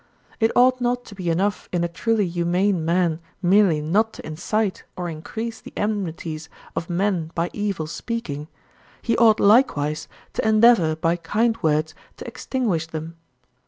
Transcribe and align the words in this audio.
It 0.39 0.51
ought 0.55 0.81
not 0.81 1.05
to 1.05 1.13
be 1.13 1.29
enough 1.29 1.69
in 1.71 1.83
a 1.83 1.87
truly 1.87 2.27
humane 2.27 2.83
man 2.83 3.19
merely 3.39 3.81
not 3.81 4.13
to 4.13 4.25
incite 4.25 4.83
or 4.97 5.07
increase 5.07 5.61
the 5.61 5.73
enmities 5.77 6.49
of 6.75 6.89
men 6.89 7.31
by 7.35 7.51
evil 7.53 7.85
speaking; 7.85 8.47
he 9.03 9.15
ought 9.17 9.39
likewise 9.39 10.07
to 10.33 10.47
endeavor 10.47 10.95
by 10.95 11.17
kind 11.17 11.55
words 11.61 11.93
to 12.17 12.25
extinguish 12.27 12.87
them. 12.87 13.13